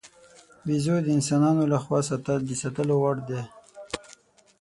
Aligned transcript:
بیزو 0.65 0.95
د 1.03 1.07
انسانانو 1.17 1.63
له 1.71 1.77
خوا 1.83 1.99
د 2.47 2.51
ساتلو 2.61 2.95
وړ 3.03 3.17
دی. 3.29 3.41